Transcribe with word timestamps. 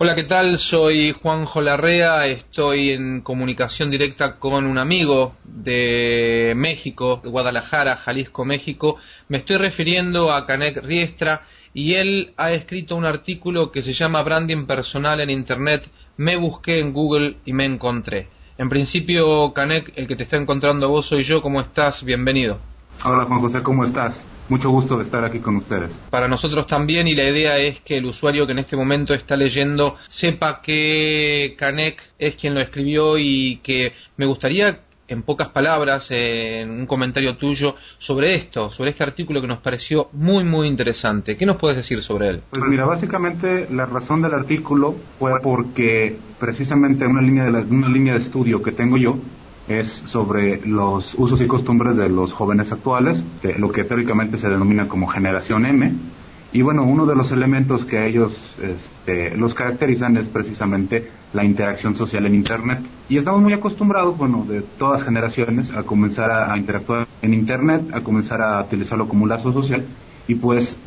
Hola, 0.00 0.14
¿qué 0.14 0.22
tal? 0.22 0.58
Soy 0.58 1.10
Juanjo 1.10 1.60
Larrea, 1.60 2.28
estoy 2.28 2.90
en 2.90 3.20
comunicación 3.20 3.90
directa 3.90 4.36
con 4.36 4.64
un 4.64 4.78
amigo 4.78 5.34
de 5.42 6.52
México, 6.54 7.20
de 7.20 7.28
Guadalajara, 7.28 7.96
Jalisco, 7.96 8.44
México. 8.44 8.98
Me 9.26 9.38
estoy 9.38 9.56
refiriendo 9.56 10.30
a 10.30 10.46
Canek 10.46 10.84
Riestra 10.84 11.48
y 11.74 11.94
él 11.94 12.32
ha 12.36 12.52
escrito 12.52 12.94
un 12.94 13.06
artículo 13.06 13.72
que 13.72 13.82
se 13.82 13.92
llama 13.92 14.22
Branding 14.22 14.66
Personal 14.66 15.20
en 15.20 15.30
Internet. 15.30 15.88
Me 16.16 16.36
busqué 16.36 16.78
en 16.78 16.92
Google 16.92 17.38
y 17.44 17.52
me 17.52 17.64
encontré. 17.64 18.28
En 18.56 18.68
principio, 18.68 19.52
Canek, 19.52 19.94
el 19.96 20.06
que 20.06 20.14
te 20.14 20.22
está 20.22 20.36
encontrando 20.36 20.86
a 20.86 20.90
vos 20.90 21.06
soy 21.06 21.24
yo. 21.24 21.42
¿Cómo 21.42 21.60
estás? 21.60 22.04
Bienvenido. 22.04 22.60
Hola 23.04 23.26
Juan 23.26 23.40
José, 23.40 23.62
¿cómo 23.62 23.84
estás? 23.84 24.24
Mucho 24.48 24.70
gusto 24.70 24.96
de 24.96 25.04
estar 25.04 25.24
aquí 25.24 25.38
con 25.38 25.56
ustedes. 25.56 25.92
Para 26.10 26.26
nosotros 26.26 26.66
también 26.66 27.06
y 27.06 27.14
la 27.14 27.30
idea 27.30 27.56
es 27.58 27.80
que 27.80 27.98
el 27.98 28.06
usuario 28.06 28.44
que 28.44 28.52
en 28.52 28.58
este 28.58 28.76
momento 28.76 29.14
está 29.14 29.36
leyendo 29.36 29.96
sepa 30.08 30.60
que 30.60 31.54
Canek 31.56 32.02
es 32.18 32.34
quien 32.34 32.54
lo 32.54 32.60
escribió 32.60 33.16
y 33.18 33.60
que 33.62 33.92
me 34.16 34.26
gustaría 34.26 34.80
en 35.06 35.22
pocas 35.22 35.48
palabras, 35.48 36.08
en 36.10 36.70
un 36.70 36.86
comentario 36.86 37.36
tuyo 37.36 37.76
sobre 37.98 38.34
esto, 38.34 38.70
sobre 38.70 38.90
este 38.90 39.04
artículo 39.04 39.40
que 39.40 39.46
nos 39.46 39.58
pareció 39.58 40.08
muy, 40.12 40.42
muy 40.44 40.66
interesante. 40.66 41.36
¿Qué 41.36 41.46
nos 41.46 41.56
puedes 41.56 41.76
decir 41.76 42.02
sobre 42.02 42.28
él? 42.28 42.42
Pues 42.50 42.62
mira, 42.64 42.84
básicamente 42.84 43.68
la 43.70 43.86
razón 43.86 44.22
del 44.22 44.34
artículo 44.34 44.96
fue 45.18 45.40
porque 45.40 46.16
precisamente 46.38 47.06
una 47.06 47.22
línea 47.22 47.44
de, 47.44 47.50
una 47.50 47.88
línea 47.88 48.14
de 48.14 48.20
estudio 48.20 48.62
que 48.62 48.72
tengo 48.72 48.96
yo 48.98 49.18
es 49.68 49.88
sobre 49.88 50.60
los 50.66 51.14
usos 51.16 51.40
y 51.40 51.46
costumbres 51.46 51.96
de 51.96 52.08
los 52.08 52.32
jóvenes 52.32 52.72
actuales, 52.72 53.24
lo 53.58 53.70
que 53.70 53.84
teóricamente 53.84 54.38
se 54.38 54.48
denomina 54.48 54.88
como 54.88 55.06
generación 55.06 55.66
M. 55.66 55.92
Y 56.50 56.62
bueno, 56.62 56.84
uno 56.84 57.04
de 57.04 57.14
los 57.14 57.30
elementos 57.30 57.84
que 57.84 58.06
ellos 58.06 58.32
este, 58.62 59.36
los 59.36 59.52
caracterizan 59.52 60.16
es 60.16 60.28
precisamente 60.28 61.10
la 61.34 61.44
interacción 61.44 61.94
social 61.94 62.24
en 62.24 62.34
Internet. 62.34 62.80
Y 63.10 63.18
estamos 63.18 63.42
muy 63.42 63.52
acostumbrados, 63.52 64.16
bueno, 64.16 64.46
de 64.48 64.62
todas 64.62 65.02
generaciones, 65.02 65.70
a 65.70 65.82
comenzar 65.82 66.30
a 66.30 66.56
interactuar 66.56 67.06
en 67.20 67.34
Internet, 67.34 67.90
a 67.92 68.00
comenzar 68.00 68.40
a 68.40 68.62
utilizarlo 68.62 69.08
como 69.08 69.24
un 69.24 69.28
lazo 69.28 69.52
social. 69.52 69.84
Y 70.26 70.36
pues 70.36 70.78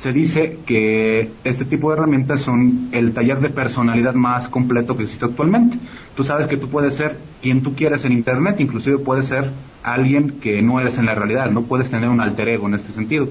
se 0.00 0.14
dice 0.14 0.56
que 0.64 1.30
este 1.44 1.66
tipo 1.66 1.90
de 1.90 1.98
herramientas 1.98 2.40
son 2.40 2.88
el 2.92 3.12
taller 3.12 3.38
de 3.40 3.50
personalidad 3.50 4.14
más 4.14 4.48
completo 4.48 4.96
que 4.96 5.02
existe 5.02 5.26
actualmente. 5.26 5.78
Tú 6.16 6.24
sabes 6.24 6.46
que 6.46 6.56
tú 6.56 6.70
puedes 6.70 6.94
ser 6.94 7.18
quien 7.42 7.62
tú 7.62 7.74
quieras 7.74 8.06
en 8.06 8.12
Internet, 8.12 8.60
inclusive 8.60 8.96
puedes 8.96 9.26
ser 9.26 9.50
alguien 9.82 10.40
que 10.40 10.62
no 10.62 10.80
eres 10.80 10.96
en 10.96 11.04
la 11.04 11.14
realidad, 11.14 11.50
no 11.50 11.64
puedes 11.64 11.90
tener 11.90 12.08
un 12.08 12.22
alter 12.22 12.48
ego 12.48 12.66
en 12.66 12.76
este 12.76 12.92
sentido. 12.92 13.28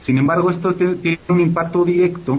Sin 0.00 0.18
embargo, 0.18 0.50
esto 0.50 0.74
tiene 0.74 1.18
un 1.30 1.40
impacto 1.40 1.86
directo 1.86 2.38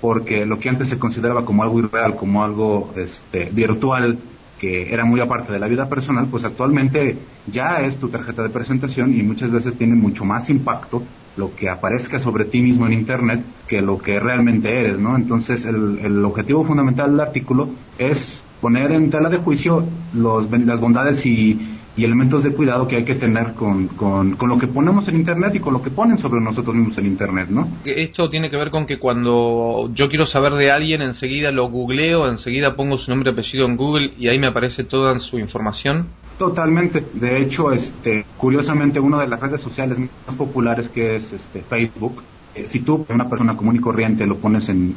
porque 0.00 0.46
lo 0.46 0.60
que 0.60 0.68
antes 0.68 0.88
se 0.88 1.00
consideraba 1.00 1.44
como 1.44 1.64
algo 1.64 1.80
irreal, 1.80 2.14
como 2.14 2.44
algo 2.44 2.94
este, 2.96 3.50
virtual, 3.50 4.20
que 4.60 4.94
era 4.94 5.04
muy 5.04 5.18
aparte 5.18 5.52
de 5.52 5.58
la 5.58 5.66
vida 5.66 5.88
personal, 5.88 6.28
pues 6.30 6.44
actualmente 6.44 7.18
ya 7.48 7.80
es 7.80 7.96
tu 7.96 8.08
tarjeta 8.08 8.44
de 8.44 8.50
presentación 8.50 9.18
y 9.18 9.24
muchas 9.24 9.50
veces 9.50 9.76
tiene 9.76 9.96
mucho 9.96 10.24
más 10.24 10.48
impacto 10.48 11.02
lo 11.36 11.54
que 11.54 11.68
aparezca 11.68 12.18
sobre 12.18 12.44
ti 12.44 12.62
mismo 12.62 12.86
en 12.86 12.92
Internet 12.92 13.42
que 13.68 13.82
lo 13.82 13.98
que 13.98 14.18
realmente 14.18 14.80
eres, 14.80 14.98
¿no? 14.98 15.16
Entonces 15.16 15.64
el, 15.66 15.98
el 16.02 16.24
objetivo 16.24 16.64
fundamental 16.64 17.10
del 17.10 17.20
artículo 17.20 17.68
es 17.98 18.42
poner 18.60 18.92
en 18.92 19.10
tela 19.10 19.28
de 19.28 19.38
juicio 19.38 19.84
los, 20.14 20.50
las 20.50 20.80
bondades 20.80 21.26
y 21.26 21.76
elementos 22.04 22.42
de 22.42 22.52
cuidado 22.52 22.86
que 22.86 22.96
hay 22.96 23.04
que 23.04 23.14
tener 23.14 23.54
con, 23.54 23.88
con, 23.88 24.36
lo 24.38 24.58
que 24.58 24.66
ponemos 24.66 25.08
en 25.08 25.16
Internet 25.16 25.54
y 25.54 25.60
con 25.60 25.72
lo 25.72 25.82
que 25.82 25.90
ponen 25.90 26.18
sobre 26.18 26.40
nosotros 26.40 26.74
mismos 26.74 26.98
en 26.98 27.06
Internet, 27.06 27.48
¿no? 27.48 27.68
Esto 27.84 28.28
tiene 28.28 28.50
que 28.50 28.56
ver 28.56 28.70
con 28.70 28.86
que 28.86 28.98
cuando 28.98 29.90
yo 29.94 30.08
quiero 30.08 30.26
saber 30.26 30.54
de 30.54 30.70
alguien, 30.70 31.00
enseguida 31.00 31.50
lo 31.50 31.68
googleo, 31.68 32.28
enseguida 32.28 32.76
pongo 32.76 32.98
su 32.98 33.10
nombre 33.10 33.30
y 33.30 33.32
apellido 33.32 33.66
en 33.66 33.76
Google 33.76 34.10
y 34.18 34.28
ahí 34.28 34.38
me 34.38 34.48
aparece 34.48 34.84
toda 34.84 35.18
su 35.20 35.38
información. 35.38 36.08
Totalmente. 36.38 37.04
De 37.14 37.40
hecho, 37.40 37.72
este, 37.72 38.26
curiosamente, 38.36 39.00
una 39.00 39.20
de 39.20 39.26
las 39.26 39.40
redes 39.40 39.60
sociales 39.60 39.98
más 39.98 40.36
populares 40.36 40.88
que 40.90 41.16
es 41.16 41.32
este, 41.32 41.62
Facebook, 41.62 42.22
eh, 42.54 42.66
si 42.66 42.80
tú, 42.80 43.06
una 43.08 43.28
persona 43.28 43.56
común 43.56 43.76
y 43.76 43.80
corriente, 43.80 44.26
lo 44.26 44.36
pones 44.36 44.68
en, 44.68 44.94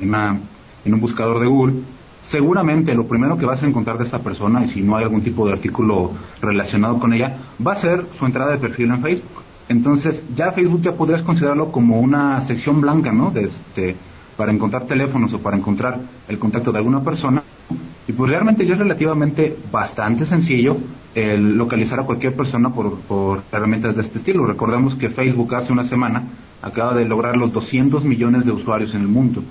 un 0.85 0.99
buscador 0.99 1.39
de 1.39 1.47
Google, 1.47 1.75
seguramente 2.23 2.93
lo 2.93 3.07
primero 3.07 3.37
que 3.37 3.45
vas 3.45 3.63
a 3.63 3.67
encontrar 3.67 3.97
de 3.97 4.03
esta 4.03 4.19
persona, 4.19 4.65
y 4.65 4.67
si 4.67 4.81
no 4.81 4.97
hay 4.97 5.03
algún 5.03 5.21
tipo 5.21 5.47
de 5.47 5.53
artículo 5.53 6.11
relacionado 6.41 6.99
con 6.99 7.13
ella, 7.13 7.37
va 7.65 7.71
a 7.71 7.75
ser 7.75 8.05
su 8.17 8.25
entrada 8.25 8.51
de 8.51 8.57
perfil 8.57 8.91
en 8.91 9.01
Facebook. 9.01 9.43
Entonces, 9.69 10.25
ya 10.35 10.51
Facebook 10.51 10.81
ya 10.81 10.93
podrías 10.93 11.21
considerarlo 11.21 11.71
como 11.71 12.01
una 12.01 12.41
sección 12.41 12.81
blanca, 12.81 13.13
¿no? 13.13 13.31
De 13.31 13.45
este, 13.45 13.95
para 14.35 14.51
encontrar 14.51 14.87
teléfonos 14.87 15.33
o 15.33 15.39
para 15.39 15.57
encontrar 15.57 15.99
el 16.27 16.39
contacto 16.39 16.71
de 16.71 16.79
alguna 16.79 17.01
persona. 17.01 17.43
Y 18.09 18.13
pues 18.13 18.31
realmente 18.31 18.65
ya 18.65 18.73
es 18.73 18.79
relativamente 18.79 19.55
bastante 19.71 20.25
sencillo 20.25 20.77
el 21.13 21.55
localizar 21.55 21.99
a 21.99 22.05
cualquier 22.05 22.35
persona 22.35 22.73
por, 22.73 22.99
por 23.01 23.43
herramientas 23.51 23.95
de 23.95 24.01
este 24.01 24.17
estilo. 24.17 24.47
Recordemos 24.47 24.95
que 24.95 25.11
Facebook 25.11 25.53
hace 25.53 25.71
una 25.71 25.83
semana 25.83 26.23
acaba 26.63 26.95
de 26.95 27.05
lograr 27.05 27.37
los 27.37 27.53
200 27.53 28.03
millones 28.05 28.45
de 28.45 28.51
usuarios 28.51 28.95
en 28.95 29.01
el 29.01 29.07
mundo. 29.07 29.43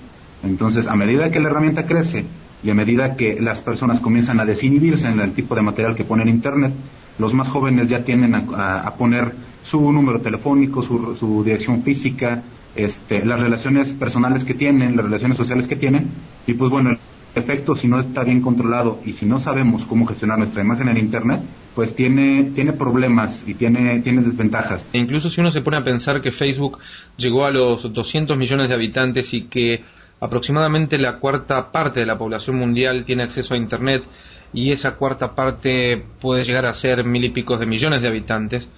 Entonces, 0.43 0.89
a 0.89 0.97
medida 0.97 1.31
que 1.31 1.39
la 1.39 1.51
herramienta 1.51 1.87
crece 1.87 2.25
y 2.65 2.71
a 2.71 2.75
medida 2.75 3.15
que 3.15 3.41
las 3.41 3.61
personas 3.61 4.01
comienzan 4.01 4.41
a 4.41 4.45
desinhibirse 4.45 5.07
en 5.07 5.21
el 5.21 5.35
tipo 5.35 5.55
de 5.55 5.63
material 5.63 5.95
que 5.95 6.03
ponen 6.03 6.27
en 6.27 6.35
Internet, 6.35 6.73
los 7.21 7.35
más 7.35 7.47
jóvenes 7.47 7.89
ya 7.89 8.03
tienden 8.03 8.35
a, 8.35 8.93
poner 8.99 9.35
su 9.63 9.93
número 9.93 10.21
telefónico, 10.21 10.83
su, 10.83 11.45
dirección 11.45 11.85
física, 11.85 12.43
este, 12.75 13.25
las 13.25 13.39
relaciones 13.39 13.93
personales 13.93 14.45
que 14.45 14.55
tienen, 14.55 14.97
las 14.97 15.05
relaciones 15.05 15.37
sociales 15.37 15.69
que 15.69 15.77
tienen, 15.77 16.09
y 16.45 16.55
pues 16.55 16.73
bueno, 16.73 16.99
efecto 17.39 17.75
si 17.75 17.89
no 17.89 18.01
está 18.01 18.25
bien 18.25 18.41
controlado 18.41 19.01
y 19.05 19.13
si 19.15 19.27
no 19.27 19.39
sabemos 19.39 19.85
cómo 19.85 20.07
gestionar 20.07 20.39
nuestra 20.39 20.63
imagen 20.63 20.89
en 20.89 20.99
Internet, 20.99 21.41
pues 21.75 21.95
tiene, 21.95 22.51
tiene 22.55 22.73
problemas 22.73 23.45
y 23.47 23.55
tiene, 23.55 24.01
tiene 24.01 24.23
desventajas. 24.23 24.87
E 24.93 24.99
incluso 24.99 25.31
si 25.31 25.41
uno 25.41 25.51
se 25.51 25.63
pone 25.63 25.77
a 25.77 25.85
pensar 25.85 26.21
que 26.21 26.33
Facebook 26.33 26.79
llegó 27.17 27.47
a 27.47 27.51
los 27.51 27.93
200 27.93 28.37
millones 28.37 28.69
de 28.69 28.75
habitantes 28.75 29.33
y 29.33 29.45
que 29.45 29.83
Aproximadamente 30.21 30.99
la 30.99 31.19
cuarta 31.19 31.71
parte 31.71 32.01
de 32.01 32.07
la 32.07 32.19
población 32.19 32.57
mundial 32.57 33.05
tiene 33.05 33.23
acceso 33.23 33.55
a 33.55 33.57
Internet 33.57 34.03
y 34.53 34.73
esa 34.73 34.97
cuarta 34.97 35.35
parte 35.35 36.05
puede 36.21 36.45
llegar 36.45 36.67
a 36.67 36.75
ser 36.75 37.05
mil 37.05 37.25
y 37.25 37.31
pico 37.31 37.57
de 37.57 37.67
millones 37.67 38.03
de 38.03 38.09
habitantes. 38.09 38.69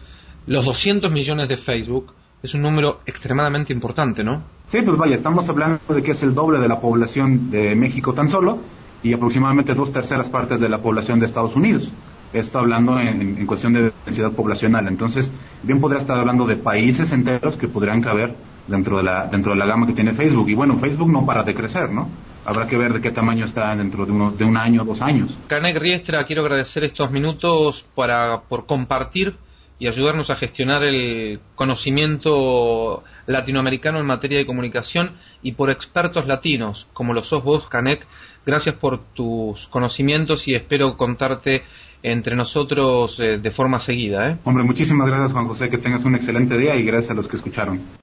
Los 0.47 0.65
200 0.67 1.11
millones 1.11 1.49
de 1.49 1.57
Facebook 1.57 2.13
es 2.43 2.55
un 2.55 2.63
número 2.63 3.01
extremadamente 3.07 3.73
importante, 3.73 4.25
¿no? 4.25 4.43
Sí, 4.69 4.79
pues 4.83 4.97
vaya, 4.97 5.15
estamos 5.15 5.49
hablando 5.49 5.81
de 5.89 6.03
que 6.03 6.13
es 6.13 6.23
el 6.23 6.35
doble 6.35 6.59
de 6.59 6.69
la 6.69 6.81
población 6.81 7.51
de 7.51 7.75
México 7.75 8.15
tan 8.15 8.29
solo 8.29 8.59
y 9.03 9.13
aproximadamente 9.13 9.75
dos 9.75 9.93
terceras 9.93 10.29
partes 10.29 10.61
de 10.61 10.69
la 10.69 10.79
población 10.79 11.21
de 11.21 11.27
Estados 11.27 11.57
Unidos. 11.57 11.91
Esto 12.33 12.61
hablando 12.61 13.01
en, 13.01 13.39
en 13.39 13.47
cuestión 13.47 13.73
de 13.73 13.93
densidad 14.07 14.31
poblacional. 14.33 14.87
Entonces, 14.87 15.33
bien 15.65 15.81
podría 15.81 15.99
estar 15.99 16.17
hablando 16.17 16.47
de 16.47 16.57
países 16.57 17.11
enteros 17.11 17.57
que 17.57 17.67
podrían 17.67 18.01
caber 18.01 18.37
dentro 18.71 18.99
de 18.99 19.03
la 19.03 19.27
dentro 19.27 19.53
de 19.53 19.59
la 19.59 19.67
gama 19.67 19.87
que 19.87 19.93
tiene 19.93 20.15
Facebook 20.15 20.49
y 20.49 20.55
bueno 20.55 20.79
Facebook 20.79 21.11
no 21.11 21.27
para 21.27 21.43
de 21.43 21.55
crecer 21.55 21.91
no 21.91 22.09
habrá 22.45 22.67
que 22.67 22.77
ver 22.77 22.93
de 22.93 23.01
qué 23.01 23.11
tamaño 23.11 23.45
está 23.45 23.75
dentro 23.75 24.07
de 24.07 24.13
unos 24.13 24.39
de 24.39 24.45
un 24.45 24.57
año 24.57 24.85
dos 24.85 25.03
años 25.03 25.37
Canek 25.49 25.77
Riestra 25.77 26.25
quiero 26.25 26.43
agradecer 26.43 26.85
estos 26.85 27.11
minutos 27.11 27.85
para 27.95 28.43
por 28.43 28.67
compartir 28.67 29.35
y 29.81 29.89
ayudarnos 29.89 30.31
a 30.31 30.37
gestionar 30.37 30.85
el 30.85 31.41
conocimiento 31.57 33.03
latinoamericano 33.27 33.99
en 33.99 34.07
materia 34.07 34.39
de 34.39 34.47
comunicación 34.47 35.13
y 35.43 35.53
por 35.53 35.71
expertos 35.71 36.27
latinos 36.27 36.87
como 36.93 37.15
lo 37.15 37.25
sos 37.25 37.43
vos 37.43 37.69
Canek 37.69 38.07
gracias 38.47 38.77
por 38.77 38.99
tus 38.99 39.67
conocimientos 39.69 40.47
y 40.47 40.55
espero 40.55 40.97
contarte 40.97 41.65
entre 42.03 42.37
nosotros 42.37 43.19
eh, 43.21 43.39
de 43.39 43.51
forma 43.51 43.79
seguida. 43.79 44.31
¿eh? 44.31 44.37
Hombre, 44.45 44.65
muchísimas 44.65 45.07
gracias 45.07 45.33
Juan 45.33 45.49
José, 45.49 45.69
que 45.69 45.79
tengas 45.79 46.05
un 46.05 46.15
excelente 46.15 46.57
día 46.57 46.77
y 46.77 46.85
gracias 46.85 47.11
a 47.11 47.15
los 47.15 47.29
que 47.29 47.37
escucharon. 47.37 47.81